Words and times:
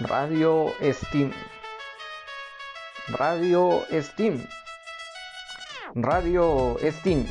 Radio 0.00 0.72
Steam. 0.82 1.30
Radio 3.08 3.84
Steam. 3.92 4.44
Radio 5.94 6.76
Steam. 6.82 7.24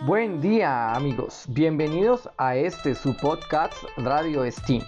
Buen 0.00 0.40
día 0.40 0.92
amigos, 0.94 1.44
bienvenidos 1.48 2.28
a 2.38 2.56
este 2.56 2.96
su 2.96 3.16
podcast 3.16 3.74
Radio 3.96 4.50
Steam. 4.50 4.82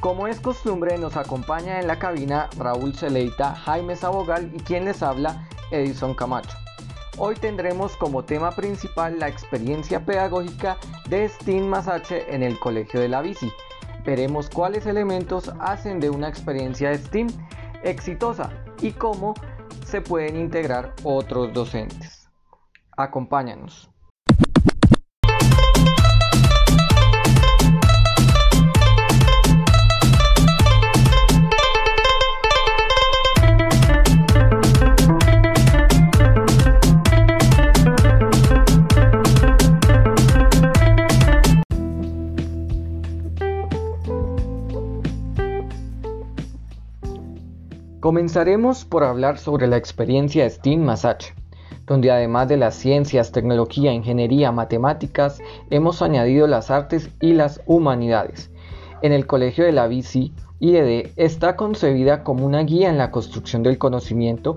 Como 0.00 0.26
es 0.26 0.40
costumbre 0.40 0.98
nos 0.98 1.16
acompaña 1.16 1.78
en 1.78 1.86
la 1.86 2.00
cabina 2.00 2.50
Raúl 2.58 2.94
Celeita, 2.94 3.54
Jaime 3.54 3.94
Sabogal 3.94 4.50
y 4.52 4.58
quien 4.58 4.86
les 4.86 5.04
habla 5.04 5.48
Edison 5.70 6.14
Camacho. 6.14 6.65
Hoy 7.18 7.34
tendremos 7.34 7.96
como 7.96 8.26
tema 8.26 8.50
principal 8.50 9.18
la 9.18 9.26
experiencia 9.26 10.04
pedagógica 10.04 10.76
de 11.08 11.26
Steam 11.26 11.64
Masache 11.64 12.34
en 12.34 12.42
el 12.42 12.58
Colegio 12.58 13.00
de 13.00 13.08
la 13.08 13.22
Bici. 13.22 13.50
Veremos 14.04 14.50
cuáles 14.50 14.84
elementos 14.84 15.50
hacen 15.58 15.98
de 15.98 16.10
una 16.10 16.28
experiencia 16.28 16.94
STEAM 16.94 17.28
exitosa 17.82 18.50
y 18.82 18.92
cómo 18.92 19.32
se 19.86 20.02
pueden 20.02 20.36
integrar 20.36 20.94
otros 21.04 21.54
docentes. 21.54 22.28
Acompáñanos. 22.98 23.90
Comenzaremos 48.06 48.84
por 48.84 49.02
hablar 49.02 49.36
sobre 49.36 49.66
la 49.66 49.76
experiencia 49.76 50.48
STEAM 50.48 50.80
Massage, 50.80 51.34
donde 51.86 52.12
además 52.12 52.46
de 52.46 52.56
las 52.56 52.76
ciencias, 52.76 53.32
tecnología, 53.32 53.92
ingeniería, 53.92 54.52
matemáticas, 54.52 55.42
hemos 55.70 56.02
añadido 56.02 56.46
las 56.46 56.70
artes 56.70 57.10
y 57.20 57.32
las 57.32 57.60
humanidades. 57.66 58.52
En 59.02 59.12
el 59.12 59.26
Colegio 59.26 59.64
de 59.64 59.72
la 59.72 59.88
Bici, 59.88 60.32
IED 60.58 61.10
está 61.16 61.54
concebida 61.54 62.24
como 62.24 62.46
una 62.46 62.62
guía 62.62 62.88
en 62.88 62.96
la 62.96 63.10
construcción 63.10 63.62
del 63.62 63.76
conocimiento 63.76 64.56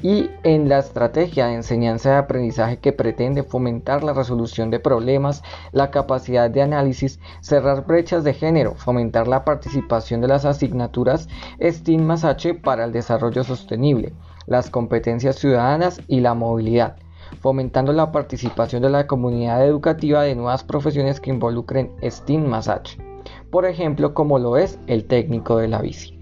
y 0.00 0.30
en 0.44 0.68
la 0.68 0.78
estrategia 0.78 1.46
de 1.46 1.54
enseñanza 1.54 2.10
y 2.10 2.16
aprendizaje 2.16 2.78
que 2.78 2.92
pretende 2.92 3.42
fomentar 3.42 4.04
la 4.04 4.12
resolución 4.12 4.70
de 4.70 4.78
problemas, 4.78 5.42
la 5.72 5.90
capacidad 5.90 6.48
de 6.48 6.62
análisis, 6.62 7.18
cerrar 7.40 7.84
brechas 7.84 8.22
de 8.22 8.32
género, 8.32 8.76
fomentar 8.76 9.26
la 9.26 9.44
participación 9.44 10.20
de 10.20 10.28
las 10.28 10.44
asignaturas 10.44 11.28
STEAM 11.60 12.16
para 12.62 12.84
el 12.84 12.92
desarrollo 12.92 13.42
sostenible, 13.42 14.12
las 14.46 14.70
competencias 14.70 15.36
ciudadanas 15.36 16.00
y 16.06 16.20
la 16.20 16.34
movilidad 16.34 16.96
fomentando 17.40 17.92
la 17.92 18.10
participación 18.10 18.82
de 18.82 18.90
la 18.90 19.06
comunidad 19.06 19.64
educativa 19.64 20.22
de 20.22 20.34
nuevas 20.34 20.64
profesiones 20.64 21.20
que 21.20 21.30
involucren 21.30 21.92
STEAM 22.02 22.50
por 23.50 23.66
ejemplo 23.66 24.14
como 24.14 24.38
lo 24.38 24.56
es 24.56 24.78
el 24.86 25.04
técnico 25.06 25.56
de 25.56 25.68
la 25.68 25.80
bici. 25.80 26.18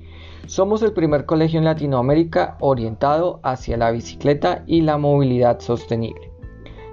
Somos 0.46 0.82
el 0.82 0.92
primer 0.92 1.26
colegio 1.26 1.58
en 1.58 1.66
Latinoamérica 1.66 2.56
orientado 2.60 3.40
hacia 3.42 3.76
la 3.76 3.90
bicicleta 3.90 4.64
y 4.66 4.80
la 4.80 4.96
movilidad 4.96 5.60
sostenible. 5.60 6.32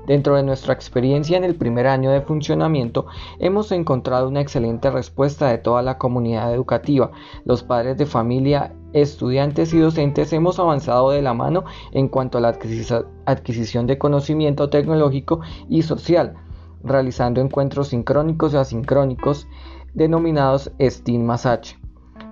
Dentro 0.08 0.36
de 0.36 0.44
nuestra 0.44 0.74
experiencia 0.74 1.36
en 1.36 1.44
el 1.44 1.56
primer 1.56 1.88
año 1.88 2.12
de 2.12 2.22
funcionamiento, 2.22 3.08
hemos 3.40 3.72
encontrado 3.72 4.28
una 4.28 4.42
excelente 4.42 4.92
respuesta 4.92 5.50
de 5.50 5.58
toda 5.58 5.82
la 5.82 5.98
comunidad 5.98 6.54
educativa. 6.54 7.12
Los 7.44 7.64
padres 7.64 7.98
de 7.98 8.06
familia, 8.06 8.74
estudiantes 8.94 9.74
y 9.74 9.80
docentes 9.80 10.32
hemos 10.34 10.60
avanzado 10.60 11.10
de 11.10 11.24
la 11.24 11.34
mano 11.34 11.64
en 11.92 12.08
cuanto 12.08 12.38
a 12.38 12.42
la 12.42 12.56
adquisición 13.26 13.88
de 13.88 13.98
conocimiento 13.98 14.70
tecnológico 14.70 15.42
y 15.70 15.82
social, 15.82 16.36
realizando 16.84 17.42
encuentros 17.42 17.88
sincrónicos 17.88 18.54
y 18.54 18.58
asincrónicos 18.58 19.48
denominados 19.96 20.72
STEAM 20.80 21.24
Massage 21.24 21.76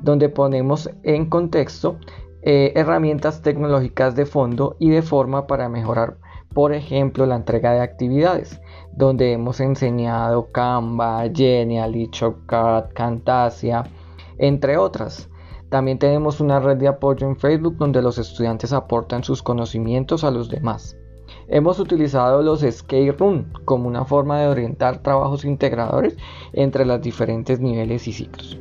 donde 0.03 0.29
ponemos 0.29 0.89
en 1.03 1.29
contexto 1.29 1.97
eh, 2.41 2.73
herramientas 2.75 3.41
tecnológicas 3.41 4.15
de 4.15 4.25
fondo 4.25 4.75
y 4.77 4.89
de 4.89 5.01
forma 5.01 5.47
para 5.47 5.69
mejorar, 5.69 6.17
por 6.53 6.73
ejemplo, 6.73 7.25
la 7.25 7.37
entrega 7.37 7.71
de 7.71 7.79
actividades, 7.79 8.61
donde 8.91 9.31
hemos 9.31 9.61
enseñado 9.61 10.51
Canva, 10.51 11.23
Genial, 11.33 11.93
Shortcut, 11.93 12.93
Camtasia, 12.93 13.85
entre 14.37 14.77
otras. 14.77 15.29
También 15.69 15.97
tenemos 15.97 16.41
una 16.41 16.59
red 16.59 16.77
de 16.77 16.89
apoyo 16.89 17.25
en 17.25 17.37
Facebook 17.37 17.77
donde 17.77 18.01
los 18.01 18.17
estudiantes 18.17 18.73
aportan 18.73 19.23
sus 19.23 19.41
conocimientos 19.41 20.23
a 20.23 20.31
los 20.31 20.49
demás. 20.49 20.97
Hemos 21.53 21.79
utilizado 21.79 22.41
los 22.41 22.61
Skate 22.61 23.15
Room 23.19 23.45
como 23.63 23.87
una 23.87 24.05
forma 24.05 24.39
de 24.39 24.47
orientar 24.47 25.03
trabajos 25.03 25.45
integradores 25.45 26.17
entre 26.51 26.83
los 26.83 26.99
diferentes 26.99 27.59
niveles 27.59 28.07
y 28.07 28.11
ciclos. 28.11 28.57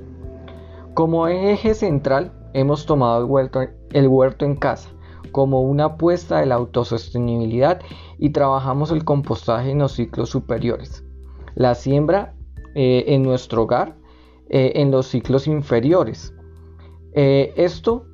Como 0.92 1.26
eje 1.26 1.72
central 1.72 2.34
hemos 2.52 2.84
tomado 2.84 3.24
el 3.94 4.08
huerto, 4.08 4.44
en 4.44 4.56
casa 4.56 4.90
como 5.30 5.62
una 5.62 5.86
apuesta 5.86 6.40
de 6.40 6.44
la 6.44 6.56
autosostenibilidad 6.56 7.80
y 8.18 8.28
trabajamos 8.28 8.90
el 8.90 9.06
compostaje 9.06 9.70
en 9.70 9.78
los 9.78 9.92
ciclos 9.92 10.28
superiores. 10.28 11.02
La 11.54 11.74
siembra 11.74 12.34
eh, 12.74 13.04
en 13.06 13.22
nuestro 13.22 13.62
hogar 13.62 13.96
eh, 14.50 14.72
en 14.74 14.90
los 14.90 15.06
ciclos 15.06 15.46
inferiores. 15.46 16.34
Eh, 17.14 17.54
esto 17.56 18.04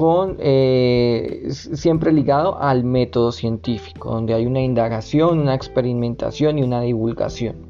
con 0.00 0.38
siempre 0.40 2.10
ligado 2.10 2.58
al 2.58 2.84
método 2.84 3.32
científico, 3.32 4.10
donde 4.10 4.32
hay 4.32 4.46
una 4.46 4.62
indagación, 4.62 5.40
una 5.40 5.54
experimentación 5.54 6.58
y 6.58 6.62
una 6.62 6.80
divulgación 6.80 7.68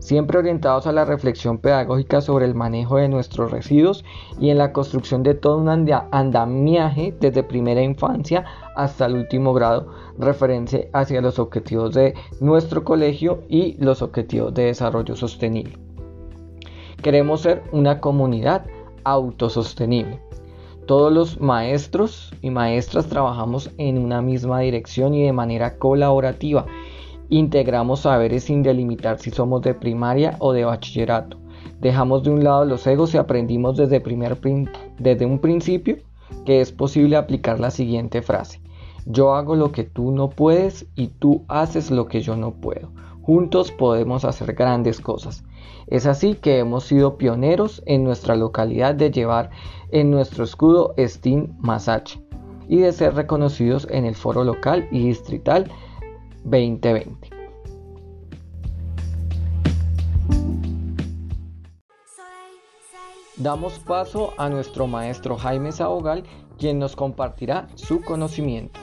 siempre 0.00 0.38
orientados 0.38 0.88
a 0.88 0.92
la 0.92 1.04
reflexión 1.04 1.58
pedagógica 1.58 2.20
sobre 2.22 2.46
el 2.46 2.56
manejo 2.56 2.96
de 2.96 3.08
nuestros 3.08 3.52
residuos 3.52 4.04
y 4.40 4.50
en 4.50 4.58
la 4.58 4.72
construcción 4.72 5.22
de 5.22 5.34
todo 5.34 5.58
un 5.58 5.68
andamiaje 5.68 7.14
desde 7.20 7.44
primera 7.44 7.82
infancia 7.82 8.46
hasta 8.74 9.06
el 9.06 9.14
último 9.14 9.52
grado, 9.52 9.92
referencia 10.18 10.88
hacia 10.92 11.20
los 11.20 11.38
objetivos 11.38 11.94
de 11.94 12.14
nuestro 12.40 12.82
colegio 12.82 13.44
y 13.48 13.76
los 13.78 14.02
objetivos 14.02 14.52
de 14.54 14.64
desarrollo 14.64 15.14
sostenible. 15.14 15.78
Queremos 17.00 17.42
ser 17.42 17.62
una 17.70 18.00
comunidad 18.00 18.66
autosostenible. 19.04 20.29
Todos 20.90 21.12
los 21.12 21.40
maestros 21.40 22.32
y 22.42 22.50
maestras 22.50 23.06
trabajamos 23.06 23.70
en 23.78 23.96
una 23.96 24.22
misma 24.22 24.58
dirección 24.58 25.14
y 25.14 25.22
de 25.22 25.32
manera 25.32 25.78
colaborativa 25.78 26.66
Integramos 27.28 28.00
saberes 28.00 28.42
sin 28.42 28.64
delimitar 28.64 29.20
si 29.20 29.30
somos 29.30 29.62
de 29.62 29.72
primaria 29.72 30.34
o 30.40 30.52
de 30.52 30.64
bachillerato. 30.64 31.36
Dejamos 31.80 32.24
de 32.24 32.30
un 32.30 32.42
lado 32.42 32.64
los 32.64 32.84
egos 32.88 33.14
y 33.14 33.18
aprendimos 33.18 33.76
desde, 33.76 34.00
primer 34.00 34.36
desde 34.98 35.26
un 35.26 35.38
principio 35.38 35.98
que 36.44 36.60
es 36.60 36.72
posible 36.72 37.14
aplicar 37.14 37.60
la 37.60 37.70
siguiente 37.70 38.20
frase. 38.20 38.60
Yo 39.06 39.36
hago 39.36 39.54
lo 39.54 39.70
que 39.70 39.84
tú 39.84 40.10
no 40.10 40.28
puedes 40.28 40.86
y 40.96 41.06
tú 41.06 41.44
haces 41.46 41.92
lo 41.92 42.08
que 42.08 42.20
yo 42.20 42.34
no 42.34 42.50
puedo. 42.50 42.90
Juntos 43.22 43.70
podemos 43.70 44.24
hacer 44.24 44.54
grandes 44.54 45.00
cosas. 45.00 45.44
Es 45.86 46.06
así 46.06 46.34
que 46.34 46.58
hemos 46.58 46.84
sido 46.84 47.16
pioneros 47.16 47.82
en 47.86 48.04
nuestra 48.04 48.36
localidad 48.36 48.94
de 48.94 49.10
llevar 49.10 49.50
en 49.90 50.10
nuestro 50.10 50.44
escudo 50.44 50.94
Steam 50.98 51.56
Masache 51.58 52.20
y 52.68 52.78
de 52.78 52.92
ser 52.92 53.14
reconocidos 53.14 53.86
en 53.90 54.04
el 54.04 54.14
foro 54.14 54.44
local 54.44 54.88
y 54.92 55.06
distrital 55.06 55.70
2020. 56.44 57.30
Damos 63.36 63.78
paso 63.78 64.34
a 64.36 64.50
nuestro 64.50 64.86
maestro 64.86 65.36
Jaime 65.36 65.72
Saogal, 65.72 66.24
quien 66.58 66.78
nos 66.78 66.94
compartirá 66.94 67.68
su 67.74 68.02
conocimiento. 68.02 68.78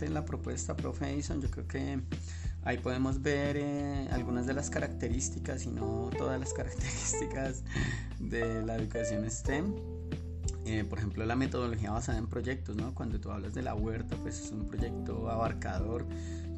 Interesante 0.00 0.10
la 0.10 0.24
propuesta, 0.24 0.76
profe 0.76 1.12
Edison. 1.12 1.40
Yo 1.40 1.50
creo 1.50 1.66
que 1.66 2.00
Ahí 2.62 2.76
podemos 2.76 3.22
ver 3.22 3.56
eh, 3.56 4.06
algunas 4.12 4.46
de 4.46 4.52
las 4.52 4.68
características 4.68 5.64
y 5.64 5.70
no 5.70 6.10
todas 6.18 6.38
las 6.38 6.52
características 6.54 7.64
de 8.18 8.62
la 8.62 8.76
educación 8.76 9.30
STEM. 9.30 9.74
Eh, 10.66 10.84
por 10.84 10.98
ejemplo, 10.98 11.24
la 11.24 11.36
metodología 11.36 11.90
basada 11.90 12.18
en 12.18 12.26
proyectos, 12.26 12.76
¿no? 12.76 12.94
Cuando 12.94 13.18
tú 13.18 13.30
hablas 13.30 13.54
de 13.54 13.62
la 13.62 13.74
huerta, 13.74 14.14
pues 14.16 14.44
es 14.44 14.52
un 14.52 14.66
proyecto 14.66 15.30
abarcador 15.30 16.06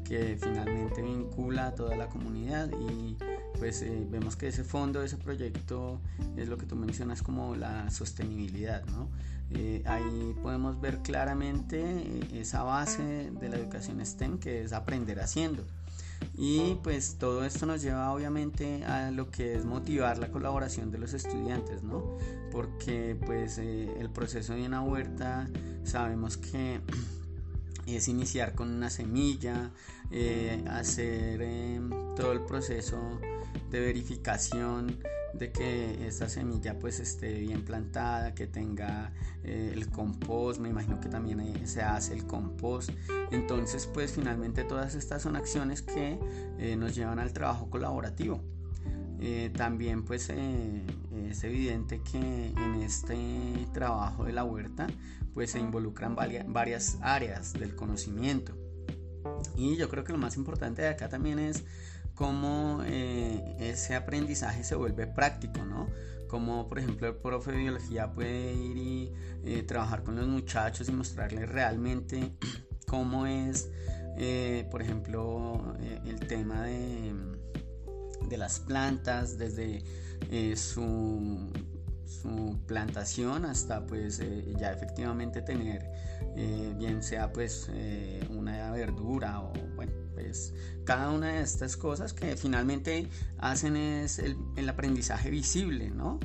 que 0.03 0.37
finalmente 0.37 1.01
vincula 1.01 1.67
a 1.67 1.75
toda 1.75 1.95
la 1.95 2.09
comunidad 2.09 2.69
y 2.69 3.15
pues 3.63 3.81
eh, 3.81 4.05
vemos 4.09 4.35
que 4.35 4.49
ese 4.49 4.65
fondo 4.65 5.01
ese 5.03 5.15
proyecto 5.15 6.01
es 6.35 6.49
lo 6.49 6.57
que 6.57 6.65
tú 6.65 6.75
mencionas 6.75 7.23
como 7.23 7.55
la 7.55 7.89
sostenibilidad, 7.91 8.83
¿no? 8.87 9.07
Eh, 9.51 9.81
ahí 9.85 10.35
podemos 10.43 10.81
ver 10.81 10.97
claramente 10.97 12.19
esa 12.33 12.63
base 12.63 13.31
de 13.31 13.47
la 13.47 13.55
educación 13.55 14.05
STEM 14.05 14.37
que 14.37 14.63
es 14.63 14.73
aprender 14.73 15.21
haciendo. 15.21 15.63
Y 16.35 16.75
pues 16.83 17.15
todo 17.17 17.45
esto 17.45 17.65
nos 17.65 17.81
lleva 17.81 18.11
obviamente 18.11 18.83
a 18.83 19.11
lo 19.11 19.31
que 19.31 19.55
es 19.55 19.63
motivar 19.63 20.17
la 20.17 20.27
colaboración 20.27 20.91
de 20.91 20.97
los 20.97 21.13
estudiantes, 21.13 21.83
¿no? 21.83 22.17
Porque 22.51 23.17
pues 23.25 23.59
el 23.59 24.09
proceso 24.09 24.55
de 24.55 24.65
una 24.65 24.81
huerta 24.81 25.47
sabemos 25.85 26.35
que 26.35 26.81
es 27.87 28.09
iniciar 28.09 28.55
con 28.55 28.73
una 28.73 28.89
semilla, 28.89 29.71
eh, 30.11 30.61
hacer 30.67 31.79
todo 32.17 32.33
el 32.33 32.41
proceso 32.41 32.99
de 33.73 33.79
verificación 33.79 34.99
de 35.33 35.51
que 35.51 36.07
esta 36.07 36.29
semilla 36.29 36.77
pues 36.77 36.99
esté 36.99 37.39
bien 37.39 37.65
plantada, 37.65 38.35
que 38.35 38.45
tenga 38.45 39.11
eh, 39.43 39.71
el 39.73 39.89
compost, 39.89 40.61
me 40.61 40.69
imagino 40.69 40.99
que 40.99 41.09
también 41.09 41.39
eh, 41.39 41.65
se 41.65 41.81
hace 41.81 42.13
el 42.13 42.27
compost. 42.27 42.91
Entonces 43.31 43.89
pues 43.91 44.11
finalmente 44.11 44.63
todas 44.63 44.93
estas 44.93 45.23
son 45.23 45.35
acciones 45.35 45.81
que 45.81 46.19
nos 46.77 46.93
llevan 46.95 47.17
al 47.17 47.33
trabajo 47.33 47.69
colaborativo. 47.69 48.41
también 49.55 50.03
pues 50.03 50.29
es 50.29 51.43
evidente 51.43 52.01
que 52.01 52.49
en 52.49 52.75
este 52.83 53.17
trabajo 53.73 54.23
de 54.25 54.33
la 54.33 54.43
huerta 54.43 54.85
pues 55.33 55.51
se 55.51 55.59
involucran 55.59 56.15
varias 56.15 56.99
áreas 57.01 57.53
del 57.53 57.75
conocimiento. 57.75 58.55
Y 59.55 59.77
yo 59.77 59.89
creo 59.89 60.03
que 60.03 60.11
lo 60.11 60.19
más 60.19 60.37
importante 60.37 60.83
de 60.83 60.89
acá 60.89 61.09
también 61.09 61.39
es 61.39 61.63
cómo 62.23 62.81
eh, 62.85 63.57
ese 63.59 63.95
aprendizaje 63.95 64.63
se 64.63 64.75
vuelve 64.75 65.07
práctico, 65.07 65.65
¿no? 65.65 65.89
Como 66.29 66.69
por 66.69 66.79
ejemplo 66.79 67.09
el 67.09 67.15
profe 67.15 67.51
de 67.51 67.57
biología 67.57 68.13
puede 68.13 68.53
ir 68.53 68.77
y 68.77 69.13
eh, 69.43 69.61
trabajar 69.63 70.03
con 70.03 70.15
los 70.15 70.25
muchachos 70.25 70.87
y 70.87 70.93
mostrarles 70.93 71.49
realmente 71.49 72.31
cómo 72.87 73.25
es, 73.25 73.69
eh, 74.17 74.65
por 74.71 74.81
ejemplo, 74.81 75.75
el 76.05 76.17
tema 76.21 76.63
de, 76.63 77.13
de, 78.29 78.37
las 78.37 78.61
plantas, 78.61 79.37
desde 79.37 79.83
su 80.55 81.51
plantación 82.65 83.43
hasta 83.43 83.85
pues 83.85 84.21
ya 84.57 84.71
efectivamente 84.71 85.41
tener 85.41 85.91
bien 86.77 87.03
sea 87.03 87.33
pues 87.33 87.69
una 88.29 88.71
verdura 88.71 89.41
o 89.41 89.51
bueno 89.75 89.91
pues 90.13 90.53
cada 90.83 91.09
una 91.09 91.33
de 91.33 91.41
estas 91.41 91.77
cosas 91.77 92.13
que 92.13 92.35
finalmente 92.37 93.07
hacen 93.37 93.75
es 93.75 94.19
el, 94.19 94.69
aprendizaje 94.69 95.29
visible 95.29 95.89
no 95.89 96.19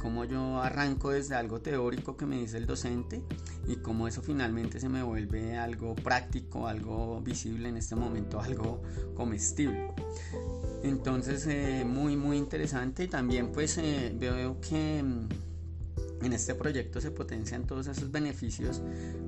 cómo 0.00 0.24
yo 0.26 0.60
arranco 0.60 1.10
desde 1.10 1.34
algo 1.34 1.60
teórico 1.60 2.16
que 2.16 2.26
me 2.26 2.36
dice 2.36 2.58
el 2.58 2.66
docente 2.66 3.22
y 3.66 3.76
cómo 3.76 4.08
eso 4.08 4.22
finalmente 4.22 4.80
se 4.80 4.88
me 4.88 5.02
vuelve 5.02 5.56
algo 5.56 5.94
práctico, 5.94 6.66
algo 6.66 7.20
visible 7.20 7.68
en 7.68 7.76
este 7.76 7.94
momento, 7.94 8.40
algo 8.40 8.82
comestible. 9.14 9.92
Entonces, 10.82 11.46
eh, 11.46 11.84
muy, 11.86 12.16
muy 12.16 12.36
interesante 12.36 13.04
y 13.04 13.08
también 13.08 13.52
pues 13.52 13.78
eh, 13.78 14.12
veo 14.18 14.60
que 14.60 15.02
mm, 15.02 15.28
en 16.24 16.32
este 16.32 16.54
proyecto 16.54 17.00
se 17.00 17.10
potencian 17.10 17.66
todos 17.66 17.86
esos 17.86 18.10
beneficios 18.10 18.82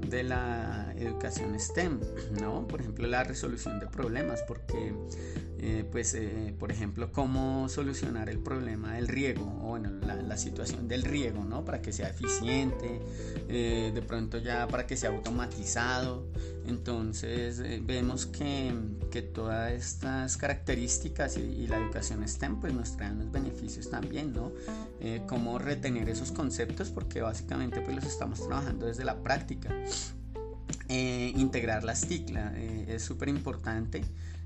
de 0.09 0.23
la 0.23 0.93
educación 0.97 1.59
STEM, 1.59 2.01
¿no? 2.41 2.67
Por 2.67 2.81
ejemplo, 2.81 3.07
la 3.07 3.25
resolución 3.25 3.81
de 3.81 3.87
problemas, 3.87 4.43
porque 4.47 4.93
eh, 5.67 5.83
pues 5.91 6.13
eh, 6.13 6.55
por 6.59 6.71
ejemplo 6.71 7.11
cómo 7.11 7.71
solucionar 7.71 8.29
el 8.29 8.39
problema 8.39 8.97
del 8.97 9.09
riego 9.09 9.47
o 9.63 9.69
bueno 9.69 9.89
la, 10.07 10.37
situación 10.37 10.89
del 10.89 11.05
riego 11.05 11.43
no 11.43 11.65
para 11.65 11.81
que 11.81 11.91
sea 11.91 12.11
eficiente 12.11 13.01
eh, 13.49 13.91
de 13.95 14.03
pronto 14.03 14.37
ya 14.37 14.69
para 14.69 14.87
que 14.87 14.95
sea 14.97 15.09
automatizado. 15.09 16.27
Entonces 16.67 17.63
vemos 17.87 18.27
que, 18.27 18.75
que, 19.11 19.21
todas 19.21 19.73
estas 19.73 20.37
características 20.37 21.37
y, 21.37 21.67
la 21.67 21.77
educación 21.79 22.27
STEM 22.27 22.61
pues 22.61 22.73
nos 22.75 22.97
traen 22.97 23.19
los 23.19 23.31
beneficios 23.31 23.89
también 23.91 24.33
no 24.33 24.53
cómo 25.27 25.59
retener 25.59 26.09
esos 26.09 26.33
conceptos 26.33 26.91
porque 26.91 27.21
básicamente 27.21 27.81
pues 27.81 27.97
los 27.97 28.05
estamos 28.05 28.45
trabajando 28.47 28.87
desde 28.87 29.05
la 29.05 29.23
práctica. 29.23 29.71
Integrar 30.89 31.85
las 31.85 32.07
TIC 32.07 32.37
es 32.89 33.03
súper 33.03 33.29
importante 33.29 34.05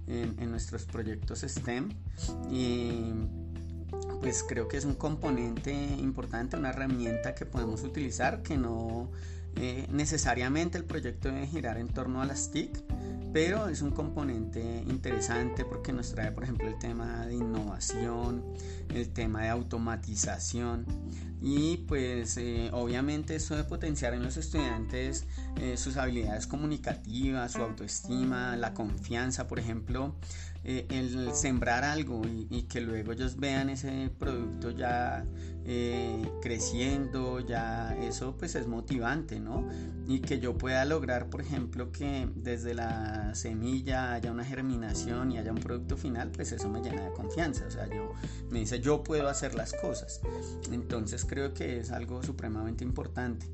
en, 0.09 0.51
nuestros 0.51 0.85
proyectos 0.85 1.41
STEM 1.41 1.91
y 2.51 3.13
pues 4.21 4.43
creo 4.43 4.69
que 4.69 4.77
es 4.77 4.85
un 4.85 4.95
componente 4.95 5.73
importante, 5.73 6.57
una 6.57 6.71
herramienta 6.71 7.35
que 7.35 7.47
podemos 7.47 7.83
utilizar 7.83 8.43
que 8.43 8.57
no 8.57 9.11
eh, 9.61 9.87
necesariamente 9.91 10.79
el 10.79 10.85
proyecto 10.85 11.31
debe 11.31 11.47
girar 11.47 11.79
en 11.79 11.89
torno 11.89 12.23
a 12.23 12.27
las 12.27 12.53
TIC, 12.53 12.81
pero 13.33 13.69
es 13.69 13.83
un 13.83 13.91
componente 13.91 14.85
interesante 14.87 15.65
porque 15.65 15.93
nos 15.93 16.13
trae, 16.13 16.31
por 16.31 16.45
ejemplo, 16.45 16.69
el 16.69 16.79
tema 16.79 17.27
de 17.27 17.35
innovación, 17.35 18.45
el 18.95 19.09
tema 19.11 19.43
de 19.43 19.49
automatización 19.49 20.87
y 21.41 21.79
pues 21.89 22.37
eh, 22.37 22.71
obviamente 22.73 23.37
eso 23.37 23.57
de 23.57 23.65
potenciar 23.65 24.15
en 24.15 24.23
los 24.23 24.37
estudiantes 24.37 25.27
eh, 25.57 25.77
sus 25.77 25.97
habilidades 25.97 26.47
comunicativas, 26.47 27.53
su 27.53 27.63
autoestima, 27.63 28.57
la 28.57 28.75
confianza, 28.75 29.47
por 29.47 29.59
ejemplo, 29.59 30.15
eh, 30.65 30.87
el 30.91 31.33
sembrar 31.35 31.85
algo 31.85 32.23
y, 32.27 32.63
que 32.63 32.81
luego 32.81 33.13
ellos 33.13 33.39
vean 33.39 33.71
ese 33.71 34.11
producto 34.19 34.71
ya 34.71 35.25
eh, 35.65 36.31
creciendo, 36.43 37.41
ya 37.41 37.97
eso 38.03 38.37
pues 38.37 38.55
es 38.57 38.67
motivante, 38.67 39.39
¿no? 39.39 39.67
Y 40.07 40.21
que 40.21 40.41
yo 40.41 40.59
pueda 40.59 40.85
lograr, 40.85 41.31
por 41.31 41.41
ejemplo, 41.41 41.93
que 41.93 42.29
desde 42.35 42.75
la 42.75 43.35
semilla 43.35 44.15
haya 44.15 44.33
una 44.33 44.45
germinación 44.45 45.31
y 45.31 45.39
haya 45.39 45.53
un 45.53 45.61
producto 45.61 45.97
final, 45.97 46.31
pues 46.33 46.53
eso 46.53 46.69
me 46.69 46.81
llena 46.81 47.03
de 47.03 47.13
confianza, 47.13 47.65
o 47.67 47.71
sea, 47.71 47.87
yo 47.89 48.13
me 48.51 48.59
dice 48.59 48.81
yo 48.81 49.03
puedo 49.03 49.29
hacer 49.29 49.55
las 49.55 49.73
cosas. 49.73 50.21
Entonces 50.73 51.25
creo 51.29 51.55
que 51.55 51.79
es 51.79 51.93
algo 51.93 52.23
supremamente 52.25 52.83
importante. 52.83 53.47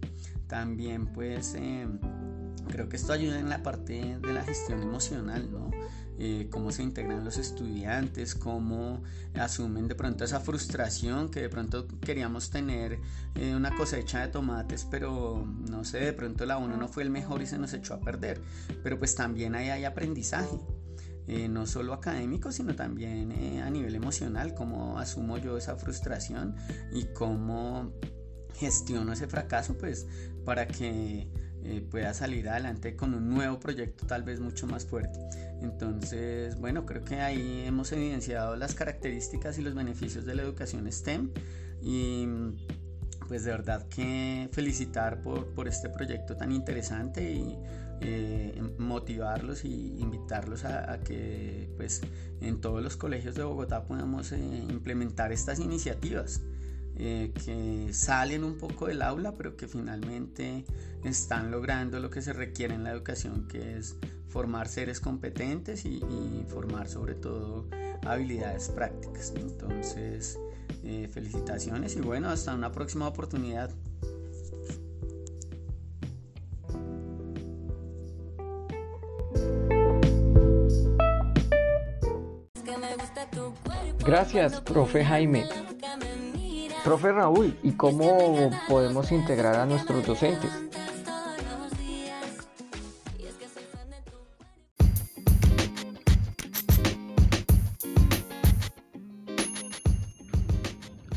También 0.46 1.06
pues 1.06 1.54
em, 1.54 1.98
creo 2.68 2.88
que 2.88 2.96
esto 2.96 3.12
ayuda 3.12 3.38
en 3.38 3.50
la 3.50 3.62
parte 3.62 4.18
de 4.18 4.32
la 4.32 4.42
gestión 4.42 4.82
emocional, 4.82 5.50
¿no? 5.50 5.70
Eh, 6.16 6.48
cómo 6.48 6.70
se 6.70 6.84
integran 6.84 7.24
los 7.24 7.38
estudiantes, 7.38 8.36
cómo 8.36 9.02
asumen 9.34 9.88
de 9.88 9.96
pronto 9.96 10.24
esa 10.24 10.38
frustración 10.38 11.28
que 11.28 11.40
de 11.40 11.48
pronto 11.48 11.88
queríamos 12.00 12.50
tener 12.50 13.00
eh, 13.34 13.52
una 13.54 13.74
cosecha 13.74 14.20
de 14.20 14.28
tomates, 14.28 14.86
pero 14.88 15.44
no 15.68 15.82
sé, 15.82 15.98
de 15.98 16.12
pronto 16.12 16.46
la 16.46 16.56
uno 16.56 16.76
no 16.76 16.86
fue 16.86 17.02
el 17.02 17.10
mejor 17.10 17.42
y 17.42 17.46
se 17.46 17.58
nos 17.58 17.72
echó 17.72 17.94
a 17.94 18.00
perder. 18.00 18.40
Pero 18.84 18.96
pues 18.96 19.16
también 19.16 19.56
ahí 19.56 19.70
hay 19.70 19.84
aprendizaje. 19.84 20.56
Eh, 21.26 21.48
no 21.48 21.66
solo 21.66 21.94
académico, 21.94 22.52
sino 22.52 22.76
también 22.76 23.32
a 23.62 23.70
nivel 23.70 23.94
emocional, 23.94 24.54
cómo 24.54 24.98
asumo 24.98 25.38
yo 25.38 25.56
esa 25.56 25.74
frustración 25.76 26.54
y 26.92 27.06
cómo 27.14 27.92
gestiono 28.56 29.12
ese 29.12 29.26
fracaso, 29.26 29.76
pues 29.78 30.06
para 30.44 30.66
que 30.66 31.28
eh, 31.66 31.80
pueda 31.90 32.12
salir 32.12 32.48
adelante 32.48 32.94
con 32.94 33.14
un 33.14 33.30
nuevo 33.30 33.58
proyecto 33.58 34.06
tal 34.06 34.22
vez 34.22 34.38
mucho 34.38 34.66
más 34.66 34.84
fuerte. 34.84 35.18
Entonces, 35.62 36.58
bueno, 36.60 36.84
creo 36.84 37.04
que 37.04 37.22
ahí 37.22 37.62
hemos 37.64 37.90
evidenciado 37.92 38.54
las 38.56 38.74
características 38.74 39.58
y 39.58 39.62
los 39.62 39.74
beneficios 39.74 40.26
de 40.26 40.34
la 40.34 40.42
educación 40.42 40.90
STEM 40.92 41.30
y 41.80 42.28
pues 43.28 43.44
de 43.44 43.52
verdad 43.52 43.88
que 43.88 44.50
felicitar 44.52 45.22
por, 45.22 45.54
por 45.54 45.66
este 45.66 45.88
proyecto 45.88 46.36
tan 46.36 46.52
interesante 46.52 47.32
y 47.32 47.58
eh, 48.00 48.62
motivarlos 48.78 49.64
y 49.64 49.98
invitarlos 49.98 50.64
a, 50.64 51.00
que 51.00 51.68
pues 51.76 52.02
en 52.40 52.60
todos 52.60 52.82
los 52.82 52.96
colegios 52.96 53.34
de 53.34 53.42
Bogotá 53.42 53.84
podamos 53.84 54.32
eh, 54.32 54.38
implementar 54.68 55.32
estas 55.32 55.58
iniciativas. 55.58 56.42
Eh, 56.96 57.32
que 57.44 57.92
salen 57.92 58.44
un 58.44 58.56
poco 58.56 58.86
del 58.86 59.02
aula, 59.02 59.34
pero 59.34 59.56
que 59.56 59.66
finalmente 59.66 60.64
están 61.02 61.50
logrando 61.50 61.98
lo 61.98 62.08
que 62.08 62.22
se 62.22 62.32
requiere 62.32 62.74
en 62.74 62.84
la 62.84 62.92
educación, 62.92 63.48
que 63.48 63.78
es 63.78 63.96
formar 64.28 64.68
seres 64.68 65.00
competentes 65.00 65.84
y, 65.84 66.00
formar 66.48 66.88
sobre 66.88 67.14
todo 67.14 67.66
habilidades 68.06 68.68
prácticas. 68.68 69.32
Entonces, 69.36 70.38
eh, 70.84 71.08
felicitaciones 71.12 71.96
y 71.96 72.00
bueno, 72.00 72.28
hasta 72.28 72.54
una 72.54 72.70
próxima 72.70 73.08
oportunidad. 73.08 73.70
Gracias, 84.06 84.60
profe 84.60 85.02
Jaime. 85.02 85.46
Profe 86.84 87.10
Raúl, 87.10 87.56
¿y 87.62 87.72
cómo 87.72 88.50
podemos 88.68 89.10
integrar 89.10 89.56
a 89.56 89.64
nuestros 89.64 90.04
docentes? 90.06 90.50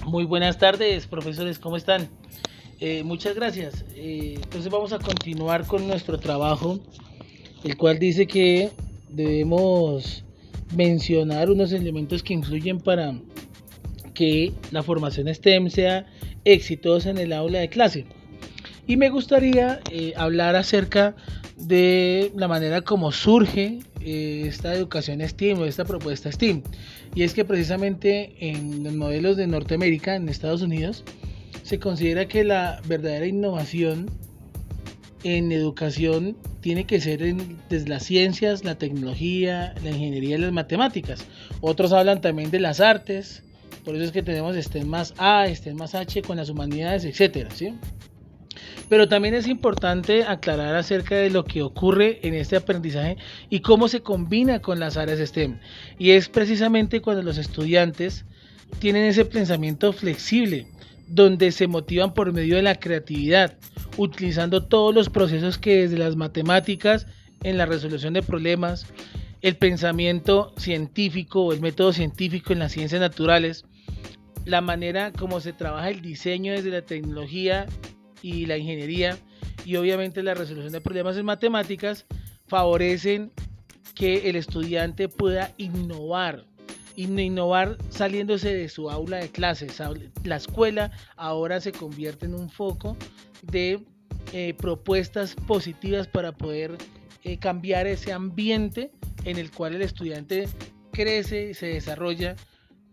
Muy 0.05 0.23
buenas 0.23 0.57
tardes, 0.57 1.07
profesores, 1.07 1.59
¿cómo 1.59 1.75
están? 1.75 2.07
Eh, 2.79 3.03
muchas 3.03 3.35
gracias. 3.35 3.83
Eh, 3.95 4.35
entonces 4.41 4.71
vamos 4.71 4.93
a 4.93 4.99
continuar 4.99 5.67
con 5.67 5.85
nuestro 5.85 6.17
trabajo, 6.17 6.79
el 7.65 7.75
cual 7.75 7.99
dice 7.99 8.25
que 8.25 8.71
debemos 9.09 10.23
mencionar 10.75 11.49
unos 11.49 11.71
elementos 11.71 12.23
que 12.23 12.33
influyen 12.33 12.79
para 12.79 13.19
que 14.13 14.53
la 14.71 14.83
formación 14.83 15.33
STEM 15.33 15.69
sea 15.69 16.05
exitosa 16.43 17.09
en 17.09 17.17
el 17.17 17.33
aula 17.33 17.59
de 17.59 17.69
clase. 17.69 18.05
Y 18.87 18.97
me 18.97 19.09
gustaría 19.09 19.81
eh, 19.91 20.13
hablar 20.15 20.55
acerca 20.55 21.15
de 21.57 22.31
la 22.35 22.47
manera 22.47 22.81
como 22.81 23.11
surge 23.11 23.79
esta 24.01 24.73
educación 24.73 25.21
STEAM 25.21 25.59
o 25.59 25.65
esta 25.65 25.83
propuesta 25.83 26.31
STEAM. 26.31 26.63
Y 27.13 27.23
es 27.23 27.33
que 27.33 27.43
precisamente 27.43 28.35
en 28.39 28.83
los 28.83 28.93
modelos 28.93 29.37
de 29.37 29.47
Norteamérica, 29.47 30.15
en 30.15 30.29
Estados 30.29 30.61
Unidos, 30.61 31.03
se 31.63 31.79
considera 31.79 32.27
que 32.27 32.43
la 32.43 32.81
verdadera 32.87 33.25
innovación 33.25 34.09
en 35.35 35.51
educación 35.51 36.37
tiene 36.61 36.85
que 36.85 37.01
ser 37.01 37.19
desde 37.69 37.89
las 37.89 38.03
ciencias, 38.03 38.63
la 38.63 38.77
tecnología, 38.77 39.73
la 39.83 39.89
ingeniería 39.89 40.37
y 40.37 40.39
las 40.39 40.53
matemáticas. 40.53 41.25
Otros 41.59 41.91
hablan 41.91 42.21
también 42.21 42.49
de 42.49 42.61
las 42.61 42.79
artes, 42.79 43.43
por 43.83 43.95
eso 43.95 44.05
es 44.05 44.11
que 44.11 44.23
tenemos 44.23 44.55
STEM 44.55 44.87
más 44.87 45.13
A, 45.17 45.47
STEM 45.53 45.75
más 45.75 45.95
H 45.95 46.21
con 46.21 46.37
las 46.37 46.49
humanidades, 46.49 47.03
etc. 47.03 47.49
¿sí? 47.53 47.73
Pero 48.87 49.09
también 49.09 49.33
es 49.33 49.47
importante 49.47 50.23
aclarar 50.23 50.75
acerca 50.75 51.15
de 51.15 51.29
lo 51.29 51.43
que 51.43 51.61
ocurre 51.61 52.19
en 52.25 52.33
este 52.33 52.55
aprendizaje 52.55 53.17
y 53.49 53.59
cómo 53.59 53.89
se 53.89 53.99
combina 53.99 54.61
con 54.61 54.79
las 54.79 54.95
áreas 54.95 55.19
STEM. 55.19 55.59
Y 55.99 56.11
es 56.11 56.29
precisamente 56.29 57.01
cuando 57.01 57.21
los 57.21 57.37
estudiantes 57.37 58.23
tienen 58.79 59.03
ese 59.03 59.25
pensamiento 59.25 59.91
flexible, 59.91 60.67
donde 61.07 61.51
se 61.51 61.67
motivan 61.67 62.13
por 62.13 62.31
medio 62.31 62.55
de 62.55 62.61
la 62.61 62.75
creatividad, 62.75 63.57
utilizando 63.97 64.63
todos 64.65 64.93
los 64.93 65.09
procesos 65.09 65.57
que 65.57 65.77
desde 65.81 65.97
las 65.97 66.15
matemáticas 66.15 67.07
en 67.43 67.57
la 67.57 67.65
resolución 67.65 68.13
de 68.13 68.23
problemas, 68.23 68.85
el 69.41 69.57
pensamiento 69.57 70.53
científico 70.57 71.43
o 71.43 71.53
el 71.53 71.61
método 71.61 71.93
científico 71.93 72.53
en 72.53 72.59
las 72.59 72.71
ciencias 72.71 73.01
naturales, 73.01 73.65
la 74.45 74.61
manera 74.61 75.11
como 75.11 75.39
se 75.41 75.53
trabaja 75.53 75.89
el 75.89 76.01
diseño 76.01 76.53
desde 76.53 76.69
la 76.69 76.81
tecnología 76.81 77.65
y 78.21 78.45
la 78.45 78.57
ingeniería 78.57 79.17
y 79.65 79.75
obviamente 79.75 80.23
la 80.23 80.33
resolución 80.33 80.71
de 80.71 80.81
problemas 80.81 81.17
en 81.17 81.25
matemáticas 81.25 82.05
favorecen 82.47 83.31
que 83.93 84.29
el 84.29 84.35
estudiante 84.35 85.09
pueda 85.09 85.53
innovar 85.57 86.45
innovar 86.97 87.77
saliéndose 87.89 88.53
de 88.53 88.69
su 88.69 88.89
aula 88.89 89.17
de 89.17 89.29
clases. 89.29 89.81
La 90.23 90.37
escuela 90.37 90.91
ahora 91.15 91.61
se 91.61 91.71
convierte 91.71 92.25
en 92.25 92.33
un 92.33 92.49
foco 92.49 92.97
de 93.51 93.83
eh, 94.33 94.53
propuestas 94.57 95.35
positivas 95.35 96.07
para 96.07 96.31
poder 96.31 96.77
eh, 97.23 97.37
cambiar 97.37 97.87
ese 97.87 98.13
ambiente 98.13 98.91
en 99.23 99.37
el 99.37 99.51
cual 99.51 99.75
el 99.75 99.81
estudiante 99.81 100.47
crece 100.91 101.49
y 101.51 101.53
se 101.53 101.67
desarrolla, 101.67 102.35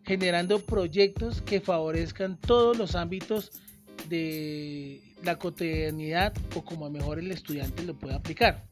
generando 0.05 0.61
proyectos 0.61 1.41
que 1.43 1.61
favorezcan 1.61 2.39
todos 2.39 2.77
los 2.77 2.95
ámbitos 2.95 3.53
de 4.09 5.01
la 5.23 5.37
cotidianidad 5.37 6.35
o 6.55 6.65
como 6.65 6.91
mejor 6.91 7.19
el 7.19 7.31
estudiante 7.31 7.83
lo 7.83 7.95
puede 7.95 8.15
aplicar. 8.15 8.65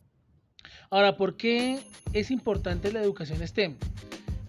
Ahora, 0.91 1.17
¿por 1.17 1.37
qué 1.37 1.81
es 2.13 2.31
importante 2.31 2.93
la 2.93 3.03
educación 3.03 3.47
STEM? 3.47 3.77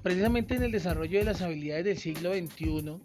Precisamente 0.02 0.56
en 0.56 0.64
el 0.64 0.72
desarrollo 0.72 1.20
de 1.20 1.26
las 1.26 1.42
habilidades 1.42 1.86
del 1.86 1.98
siglo 1.98 2.34
XXI, 2.34 2.98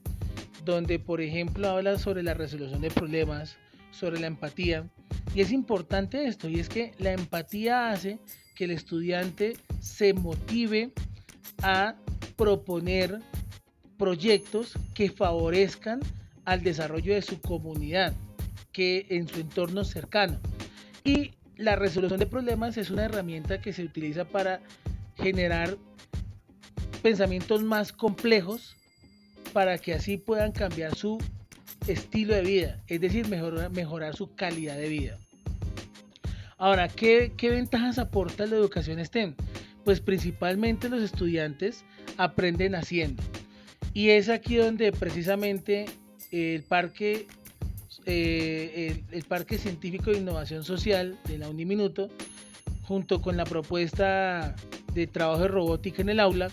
donde 0.65 0.99
por 0.99 1.21
ejemplo 1.21 1.69
habla 1.69 1.99
sobre 1.99 2.25
la 2.25 2.35
resolución 2.35 2.81
de 2.81 2.91
problemas, 2.91 3.57
sobre 3.91 4.21
la 4.21 4.27
empatía, 4.27 4.89
y 5.35 5.41
es 5.41 5.53
importante 5.53 6.27
esto, 6.27 6.49
y 6.49 6.61
es 6.61 6.69
que 6.69 6.93
la 6.99 7.13
empatía 7.13 7.91
hace 7.91 8.19
que 8.55 8.65
el 8.65 8.71
estudiante 8.71 9.57
se 9.81 10.15
motive 10.15 10.93
a 11.63 11.95
proponer 12.37 13.21
proyectos 13.99 14.79
que 14.95 15.11
favorezcan 15.11 16.01
al 16.45 16.63
desarrollo 16.63 17.15
de 17.15 17.23
su 17.23 17.41
comunidad, 17.41 18.15
que 18.73 19.07
en 19.11 19.29
su 19.29 19.41
entorno 19.41 19.85
cercano. 19.85 20.39
Y 21.05 21.33
la 21.57 21.77
resolución 21.77 22.21
de 22.21 22.27
problemas 22.27 22.77
es 22.77 22.91
una 22.91 23.05
herramienta 23.05 23.61
que 23.61 23.73
se 23.73 23.83
utiliza 23.83 24.25
para 24.25 24.61
generar 25.17 25.77
pensamientos 27.03 27.63
más 27.63 27.93
complejos 27.93 28.77
para 29.53 29.79
que 29.79 29.95
así 29.95 30.17
puedan 30.17 30.53
cambiar 30.53 30.95
su 30.95 31.19
estilo 31.89 32.35
de 32.35 32.43
vida, 32.43 32.83
es 32.87 33.01
decir, 33.01 33.27
mejorar, 33.29 34.17
su 34.17 34.35
calidad 34.35 34.77
de 34.77 34.89
vida. 34.89 35.19
Ahora, 36.57 36.89
¿qué, 36.89 37.33
¿qué 37.37 37.51
ventajas 37.51 37.99
aporta 37.99 38.47
la 38.47 38.57
educación 38.57 39.05
STEM? 39.05 39.35
Pues 39.85 40.01
principalmente 40.01 40.89
los 40.89 41.03
estudiantes 41.03 41.85
aprenden 42.17 42.75
haciendo. 42.75 43.23
Y 43.95 44.11
es 44.11 44.29
aquí 44.29 44.57
donde 44.57 44.93
precisamente 44.93 45.87
el 46.31 46.63
parque, 46.63 47.27
eh, 48.07 49.03
el, 49.11 49.25
parque 49.25 49.59
Científico 49.59 50.11
de 50.11 50.19
Innovación 50.19 50.65
Social 50.65 51.19
de 51.27 51.39
la 51.39 51.49
Uniminuto, 51.49 52.09
junto 52.83 53.23
con 53.23 53.37
la 53.37 53.45
propuesta 53.45 54.55
de 54.95 55.07
trabajo 55.07 55.43
de 55.43 55.49
robótica 55.49 56.03
en 56.03 56.11
el 56.11 56.21
aula, 56.21 56.51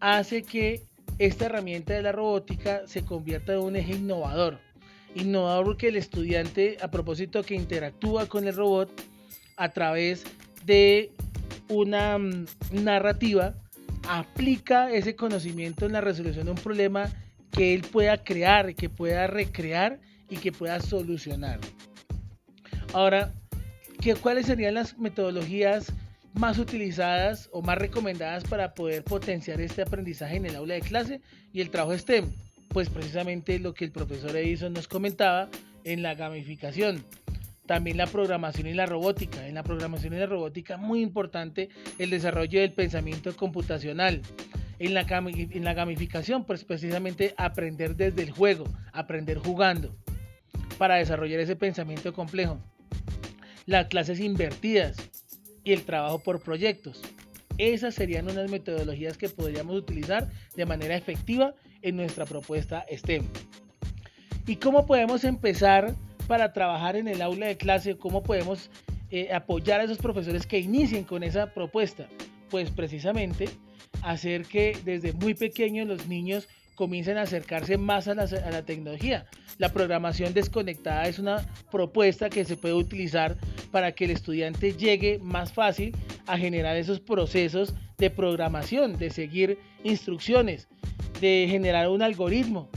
hace 0.00 0.42
que 0.42 0.82
esta 1.18 1.46
herramienta 1.46 1.94
de 1.94 2.02
la 2.02 2.12
robótica 2.12 2.82
se 2.86 3.04
convierta 3.04 3.54
en 3.54 3.60
un 3.60 3.76
eje 3.76 3.94
innovador. 3.94 4.65
Innovador 5.16 5.64
porque 5.64 5.88
el 5.88 5.96
estudiante, 5.96 6.76
a 6.82 6.90
propósito 6.90 7.42
que 7.42 7.54
interactúa 7.54 8.26
con 8.26 8.46
el 8.46 8.54
robot 8.54 8.90
a 9.56 9.70
través 9.70 10.24
de 10.66 11.10
una 11.68 12.18
mm, 12.18 12.44
narrativa, 12.72 13.54
aplica 14.08 14.92
ese 14.92 15.16
conocimiento 15.16 15.86
en 15.86 15.92
la 15.92 16.02
resolución 16.02 16.44
de 16.44 16.50
un 16.52 16.58
problema 16.58 17.10
que 17.50 17.72
él 17.72 17.80
pueda 17.80 18.22
crear, 18.22 18.74
que 18.74 18.90
pueda 18.90 19.26
recrear 19.26 20.00
y 20.28 20.36
que 20.36 20.52
pueda 20.52 20.80
solucionar. 20.80 21.60
Ahora, 22.92 23.32
¿qué, 24.02 24.14
¿cuáles 24.16 24.46
serían 24.46 24.74
las 24.74 24.98
metodologías 24.98 25.92
más 26.34 26.58
utilizadas 26.58 27.48
o 27.52 27.62
más 27.62 27.78
recomendadas 27.78 28.44
para 28.44 28.74
poder 28.74 29.02
potenciar 29.02 29.62
este 29.62 29.80
aprendizaje 29.80 30.36
en 30.36 30.44
el 30.44 30.56
aula 30.56 30.74
de 30.74 30.82
clase 30.82 31.20
y 31.54 31.62
el 31.62 31.70
trabajo 31.70 31.96
STEM? 31.96 32.30
Pues 32.76 32.90
precisamente 32.90 33.58
lo 33.58 33.72
que 33.72 33.86
el 33.86 33.90
profesor 33.90 34.36
Edison 34.36 34.74
nos 34.74 34.86
comentaba 34.86 35.48
en 35.84 36.02
la 36.02 36.14
gamificación. 36.14 37.02
También 37.64 37.96
la 37.96 38.06
programación 38.06 38.66
y 38.66 38.74
la 38.74 38.84
robótica. 38.84 39.48
En 39.48 39.54
la 39.54 39.62
programación 39.62 40.12
y 40.12 40.18
la 40.18 40.26
robótica 40.26 40.76
muy 40.76 41.00
importante 41.00 41.70
el 41.98 42.10
desarrollo 42.10 42.60
del 42.60 42.74
pensamiento 42.74 43.34
computacional 43.34 44.20
en 44.78 44.92
la, 44.92 45.06
en 45.08 45.64
la 45.64 45.72
gamificación, 45.72 46.44
pues 46.44 46.64
precisamente 46.64 47.32
aprender 47.38 47.96
desde 47.96 48.22
el 48.22 48.30
juego, 48.30 48.66
aprender 48.92 49.38
jugando, 49.38 49.96
para 50.76 50.96
desarrollar 50.96 51.40
ese 51.40 51.56
pensamiento 51.56 52.12
complejo. 52.12 52.58
Las 53.64 53.86
clases 53.86 54.20
invertidas 54.20 54.98
y 55.64 55.72
el 55.72 55.84
trabajo 55.84 56.18
por 56.18 56.42
proyectos. 56.42 57.00
Esas 57.58 57.94
serían 57.94 58.30
unas 58.30 58.50
metodologías 58.50 59.16
que 59.16 59.28
podríamos 59.28 59.76
utilizar 59.76 60.28
de 60.54 60.66
manera 60.66 60.96
efectiva 60.96 61.54
en 61.82 61.96
nuestra 61.96 62.24
propuesta 62.24 62.84
STEM. 62.90 63.24
¿Y 64.46 64.56
cómo 64.56 64.86
podemos 64.86 65.24
empezar 65.24 65.94
para 66.26 66.52
trabajar 66.52 66.96
en 66.96 67.08
el 67.08 67.22
aula 67.22 67.46
de 67.46 67.56
clase? 67.56 67.96
¿Cómo 67.96 68.22
podemos 68.22 68.70
eh, 69.10 69.32
apoyar 69.32 69.80
a 69.80 69.84
esos 69.84 69.98
profesores 69.98 70.46
que 70.46 70.58
inicien 70.58 71.04
con 71.04 71.22
esa 71.22 71.52
propuesta? 71.52 72.08
Pues 72.50 72.70
precisamente 72.70 73.48
hacer 74.02 74.44
que 74.44 74.76
desde 74.84 75.12
muy 75.12 75.34
pequeños 75.34 75.88
los 75.88 76.06
niños 76.06 76.48
comiencen 76.76 77.16
a 77.16 77.22
acercarse 77.22 77.78
más 77.78 78.06
a 78.06 78.14
la, 78.14 78.62
tecnología. 78.64 79.26
La 79.58 79.72
programación 79.72 80.32
desconectada 80.34 81.08
es 81.08 81.18
una 81.18 81.44
propuesta 81.72 82.30
que 82.30 82.44
se 82.44 82.56
puede 82.56 82.74
utilizar 82.74 83.36
para 83.72 83.92
que 83.92 84.04
el 84.04 84.12
estudiante 84.12 84.74
llegue 84.74 85.18
más 85.18 85.52
fácil 85.52 85.96
a 86.26 86.38
generar 86.38 86.76
esos 86.76 87.00
procesos 87.00 87.74
de 87.98 88.10
programación, 88.10 88.98
de 88.98 89.10
seguir 89.10 89.58
instrucciones, 89.82 90.68
de 91.20 91.48
generar 91.50 91.88
un 91.88 92.02
algoritmo. 92.02 92.68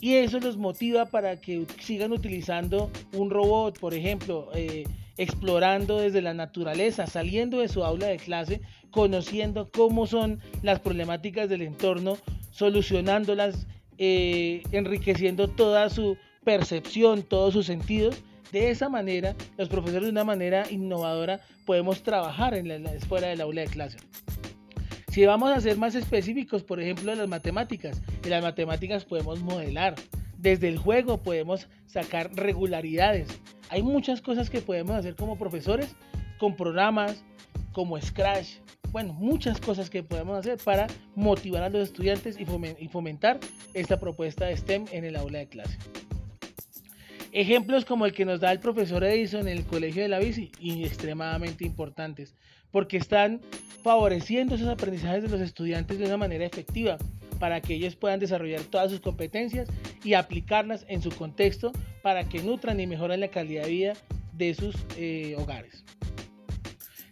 Y 0.00 0.14
eso 0.14 0.40
los 0.40 0.56
motiva 0.56 1.06
para 1.06 1.36
que 1.40 1.66
sigan 1.80 2.12
utilizando 2.12 2.90
un 3.12 3.28
robot, 3.28 3.78
por 3.78 3.92
ejemplo, 3.92 4.48
eh, 4.54 4.84
explorando 5.18 5.98
desde 5.98 6.22
la 6.22 6.32
naturaleza, 6.32 7.06
saliendo 7.06 7.58
de 7.58 7.68
su 7.68 7.84
aula 7.84 8.06
de 8.06 8.16
clase, 8.16 8.62
conociendo 8.90 9.70
cómo 9.70 10.06
son 10.06 10.40
las 10.62 10.80
problemáticas 10.80 11.50
del 11.50 11.60
entorno, 11.60 12.16
solucionándolas, 12.50 13.66
eh, 13.98 14.62
enriqueciendo 14.72 15.48
toda 15.48 15.90
su 15.90 16.16
percepción, 16.44 17.22
todos 17.22 17.54
sus 17.54 17.66
sentidos. 17.66 18.22
De 18.52 18.70
esa 18.70 18.88
manera, 18.88 19.36
los 19.56 19.68
profesores 19.68 20.04
de 20.04 20.10
una 20.10 20.24
manera 20.24 20.70
innovadora 20.70 21.40
podemos 21.66 22.02
trabajar 22.02 22.54
en 22.54 22.82
la, 22.82 22.90
fuera 23.00 23.28
del 23.28 23.40
aula 23.40 23.62
de 23.62 23.68
clase. 23.68 23.98
Si 25.08 25.24
vamos 25.24 25.50
a 25.50 25.60
ser 25.60 25.76
más 25.76 25.94
específicos, 25.94 26.62
por 26.62 26.80
ejemplo, 26.80 27.12
en 27.12 27.18
las 27.18 27.28
matemáticas, 27.28 28.00
en 28.24 28.30
las 28.30 28.42
matemáticas 28.42 29.04
podemos 29.04 29.40
modelar, 29.40 29.94
Desde 30.38 30.68
el 30.68 30.78
juego 30.78 31.18
podemos 31.18 31.68
sacar 31.86 32.34
regularidades. 32.34 33.28
Hay 33.68 33.82
muchas 33.82 34.22
cosas 34.22 34.48
que 34.48 34.62
podemos 34.62 34.96
hacer 34.96 35.14
como 35.14 35.36
profesores 35.36 35.94
con 36.38 36.56
programas 36.56 37.22
como 37.72 38.00
Scratch. 38.00 38.58
Bueno, 38.92 39.12
muchas 39.12 39.60
cosas 39.60 39.88
que 39.88 40.02
podemos 40.02 40.36
hacer 40.36 40.58
para 40.64 40.88
motivar 41.14 41.62
a 41.62 41.68
los 41.68 41.88
estudiantes 41.88 42.36
y 42.38 42.88
fomentar 42.88 43.38
esta 43.72 44.00
propuesta 44.00 44.46
de 44.46 44.56
STEM 44.56 44.86
en 44.90 45.04
el 45.04 45.14
aula 45.14 45.38
de 45.38 45.46
clase. 45.46 45.78
Ejemplos 47.32 47.84
como 47.84 48.06
el 48.06 48.12
que 48.12 48.24
nos 48.24 48.40
da 48.40 48.50
el 48.50 48.58
profesor 48.58 49.04
Edison 49.04 49.46
en 49.46 49.58
el 49.58 49.64
Colegio 49.64 50.02
de 50.02 50.08
la 50.08 50.18
Bici, 50.18 50.50
y 50.58 50.84
extremadamente 50.84 51.64
importantes, 51.64 52.34
porque 52.72 52.96
están 52.96 53.40
favoreciendo 53.84 54.56
esos 54.56 54.66
aprendizajes 54.66 55.22
de 55.22 55.28
los 55.28 55.40
estudiantes 55.40 55.98
de 55.98 56.06
una 56.06 56.16
manera 56.16 56.44
efectiva 56.44 56.98
para 57.38 57.60
que 57.60 57.74
ellos 57.74 57.94
puedan 57.94 58.18
desarrollar 58.18 58.62
todas 58.62 58.90
sus 58.90 59.00
competencias 59.00 59.68
y 60.02 60.14
aplicarlas 60.14 60.84
en 60.88 61.00
su 61.00 61.10
contexto 61.10 61.70
para 62.02 62.28
que 62.28 62.42
nutran 62.42 62.80
y 62.80 62.88
mejoren 62.88 63.20
la 63.20 63.28
calidad 63.28 63.62
de 63.62 63.70
vida 63.70 63.92
de 64.32 64.54
sus 64.54 64.74
eh, 64.96 65.36
hogares. 65.38 65.84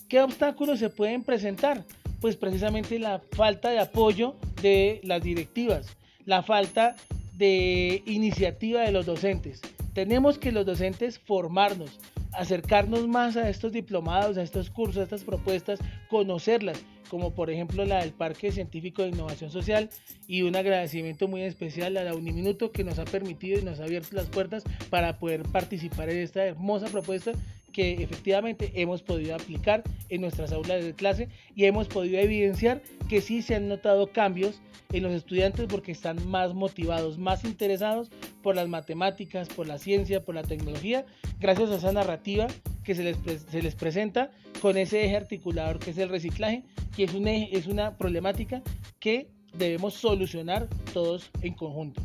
¿Qué 0.08 0.22
obstáculos 0.22 0.78
se 0.78 0.88
pueden 0.88 1.22
presentar? 1.22 1.84
Pues 2.22 2.36
precisamente 2.36 2.98
la 2.98 3.20
falta 3.32 3.68
de 3.68 3.78
apoyo 3.78 4.36
de 4.62 5.00
las 5.04 5.22
directivas, 5.22 5.96
la 6.24 6.42
falta 6.42 6.96
de 7.34 8.02
iniciativa 8.06 8.80
de 8.80 8.90
los 8.90 9.04
docentes, 9.04 9.60
tenemos 9.92 10.38
que 10.38 10.50
los 10.50 10.64
docentes 10.64 11.18
formarnos, 11.18 12.00
acercarnos 12.32 13.06
más 13.06 13.36
a 13.36 13.50
estos 13.50 13.72
diplomados, 13.72 14.38
a 14.38 14.42
estos 14.42 14.70
cursos, 14.70 14.98
a 14.98 15.02
estas 15.02 15.24
propuestas, 15.24 15.78
conocerlas, 16.08 16.82
como 17.10 17.34
por 17.34 17.50
ejemplo 17.50 17.84
la 17.84 18.00
del 18.00 18.12
Parque 18.12 18.50
Científico 18.50 19.02
de 19.02 19.08
Innovación 19.08 19.50
Social 19.50 19.90
y 20.26 20.42
un 20.42 20.56
agradecimiento 20.56 21.28
muy 21.28 21.42
especial 21.42 21.96
a 21.96 22.04
la 22.04 22.14
Uniminuto 22.14 22.72
que 22.72 22.84
nos 22.84 22.98
ha 22.98 23.04
permitido 23.04 23.58
y 23.58 23.62
nos 23.62 23.80
ha 23.80 23.84
abierto 23.84 24.16
las 24.16 24.28
puertas 24.28 24.64
para 24.88 25.18
poder 25.18 25.42
participar 25.42 26.08
en 26.10 26.18
esta 26.18 26.44
hermosa 26.44 26.86
propuesta 26.86 27.32
que 27.78 28.02
efectivamente 28.02 28.72
hemos 28.74 29.02
podido 29.02 29.36
aplicar 29.36 29.84
en 30.08 30.22
nuestras 30.22 30.50
aulas 30.50 30.84
de 30.84 30.94
clase 30.94 31.28
y 31.54 31.66
hemos 31.66 31.86
podido 31.86 32.18
evidenciar 32.18 32.82
que 33.08 33.20
sí 33.20 33.40
se 33.40 33.54
han 33.54 33.68
notado 33.68 34.08
cambios 34.08 34.60
en 34.92 35.04
los 35.04 35.12
estudiantes 35.12 35.68
porque 35.70 35.92
están 35.92 36.28
más 36.28 36.54
motivados, 36.54 37.18
más 37.18 37.44
interesados 37.44 38.10
por 38.42 38.56
las 38.56 38.66
matemáticas, 38.66 39.48
por 39.48 39.68
la 39.68 39.78
ciencia, 39.78 40.24
por 40.24 40.34
la 40.34 40.42
tecnología, 40.42 41.06
gracias 41.38 41.70
a 41.70 41.76
esa 41.76 41.92
narrativa 41.92 42.48
que 42.82 42.96
se 42.96 43.04
les, 43.04 43.16
se 43.48 43.62
les 43.62 43.76
presenta 43.76 44.32
con 44.60 44.76
ese 44.76 45.04
eje 45.04 45.16
articulador 45.16 45.78
que 45.78 45.92
es 45.92 45.98
el 45.98 46.08
reciclaje, 46.08 46.64
que 46.96 47.04
es, 47.04 47.14
un 47.14 47.28
es 47.28 47.68
una 47.68 47.96
problemática 47.96 48.60
que 48.98 49.28
debemos 49.56 49.94
solucionar 49.94 50.66
todos 50.92 51.30
en 51.42 51.54
conjunto. 51.54 52.02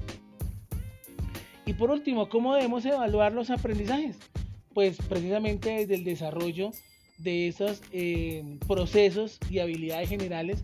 Y 1.66 1.74
por 1.74 1.90
último, 1.90 2.30
¿cómo 2.30 2.54
debemos 2.54 2.86
evaluar 2.86 3.34
los 3.34 3.50
aprendizajes? 3.50 4.20
Pues 4.74 4.98
precisamente 5.10 5.72
desde 5.72 5.96
el 5.96 6.04
desarrollo 6.04 6.72
de 7.18 7.48
esos 7.48 7.82
eh, 7.92 8.58
procesos 8.68 9.40
y 9.50 9.60
habilidades 9.60 10.10
generales 10.10 10.64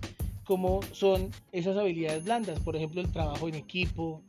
como 0.49 0.79
son 0.93 1.29
esas 1.51 1.77
habilidades 1.77 2.25
blandas, 2.25 2.59
por 2.59 2.75
ejemplo 2.75 3.01
el 3.01 3.11
trabajo 3.11 3.47
en 3.47 3.53
equipo, 3.53 4.23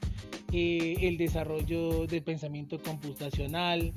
eh, 0.53 0.97
el 1.01 1.17
desarrollo 1.17 2.07
del 2.07 2.23
pensamiento 2.23 2.79
computacional. 2.79 3.95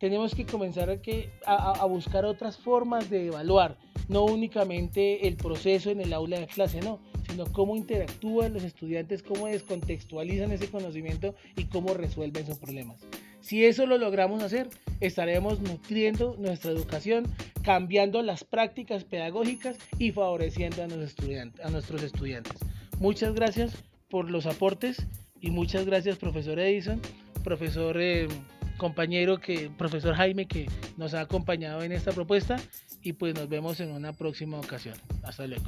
Tenemos 0.00 0.34
que 0.34 0.44
comenzar 0.44 0.90
a, 0.90 1.00
que, 1.00 1.30
a, 1.46 1.84
buscar 1.84 2.24
otras 2.24 2.58
formas 2.58 3.10
de 3.10 3.26
evaluar, 3.26 3.78
no 4.08 4.24
únicamente 4.24 5.28
el 5.28 5.36
proceso 5.36 5.90
en 5.90 6.00
el 6.00 6.12
aula 6.12 6.40
de 6.40 6.48
clase, 6.48 6.80
no, 6.80 6.98
sino 7.28 7.44
cómo 7.52 7.76
interactúan 7.76 8.52
los 8.52 8.64
estudiantes, 8.64 9.22
cómo 9.22 9.46
descontextualizan 9.46 10.50
ese 10.50 10.68
conocimiento 10.68 11.36
y 11.54 11.64
cómo 11.66 11.94
resuelven 11.94 12.44
sus 12.44 12.58
problemas. 12.58 13.06
Si 13.40 13.64
eso 13.64 13.86
lo 13.86 13.98
logramos 13.98 14.42
hacer, 14.42 14.68
estaremos 15.00 15.60
nutriendo 15.60 16.36
nuestra 16.38 16.70
educación, 16.70 17.24
cambiando 17.62 18.22
las 18.22 18.44
prácticas 18.44 19.04
pedagógicas 19.04 19.76
y 19.98 20.12
favoreciendo 20.12 20.82
a, 20.82 20.86
nuestros 20.88 22.02
estudiantes. 22.02 22.58
Muchas 22.98 23.34
gracias 23.34 23.74
por 24.08 24.30
los 24.30 24.46
aportes 24.46 25.06
y 25.40 25.50
muchas 25.50 25.86
gracias 25.86 26.18
profesor 26.18 26.58
Edison, 26.58 27.00
profesor 27.42 28.00
eh, 28.00 28.28
compañero 28.76 29.40
que 29.40 29.70
profesor 29.70 30.14
Jaime 30.14 30.46
que 30.46 30.66
nos 30.96 31.14
ha 31.14 31.20
acompañado 31.20 31.82
en 31.82 31.92
esta 31.92 32.12
propuesta 32.12 32.56
y 33.02 33.14
pues 33.14 33.34
nos 33.34 33.48
vemos 33.48 33.80
en 33.80 33.90
una 33.90 34.12
próxima 34.12 34.58
ocasión. 34.58 34.96
Hasta 35.22 35.46
luego. 35.46 35.64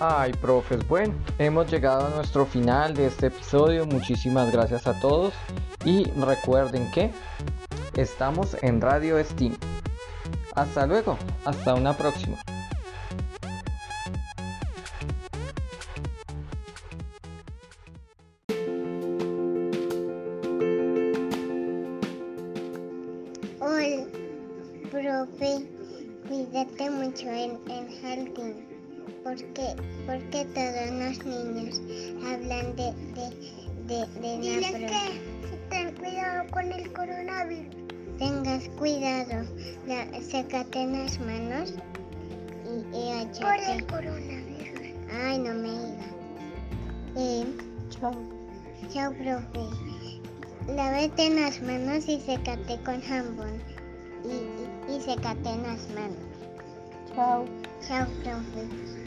Ay, 0.00 0.32
profes, 0.32 0.86
bueno, 0.86 1.14
hemos 1.40 1.68
llegado 1.68 2.06
a 2.06 2.10
nuestro 2.10 2.46
final 2.46 2.94
de 2.94 3.08
este 3.08 3.26
episodio. 3.26 3.84
Muchísimas 3.84 4.52
gracias 4.52 4.86
a 4.86 4.98
todos. 5.00 5.34
Y 5.84 6.04
recuerden 6.12 6.88
que 6.92 7.10
estamos 7.96 8.56
en 8.62 8.80
Radio 8.80 9.22
Steam. 9.24 9.56
Hasta 10.54 10.86
luego, 10.86 11.18
hasta 11.44 11.74
una 11.74 11.94
próxima. 11.94 12.38
¿Por 29.74 29.76
qué, 29.76 29.82
porque 30.06 30.44
todos 30.54 30.90
los 30.90 31.24
niños 31.26 31.80
hablan 32.24 32.76
de, 32.76 32.92
de, 33.86 34.06
de, 34.20 34.38
Dile 34.38 34.88
que 34.88 35.56
ten 35.70 35.94
cuidado 35.96 36.50
con 36.50 36.72
el 36.72 36.92
coronavirus. 36.92 37.76
Tengas 38.18 38.68
cuidado, 38.78 39.46
la, 39.86 40.06
secate 40.20 40.86
las 40.86 41.18
manos 41.20 41.74
y, 42.64 42.96
y 42.96 43.40
Por 43.40 43.54
el 43.54 43.86
coronavirus. 43.86 44.94
Ay, 45.12 45.38
no 45.38 45.54
me 45.54 45.70
digas. 45.70 46.08
Eh, 47.16 47.46
chao. 47.90 48.12
Chao, 48.90 49.12
profe. 49.12 50.74
Lávate 50.74 51.30
las 51.30 51.62
manos 51.62 52.08
y 52.08 52.20
secate 52.20 52.78
con 52.84 53.00
jambón. 53.02 53.62
Y, 54.24 54.92
y, 54.92 54.96
y 54.96 55.00
secate 55.00 55.56
las 55.62 55.88
manos. 55.90 56.18
Chao. 57.14 57.44
Chao, 57.86 58.06
profe. 58.22 58.97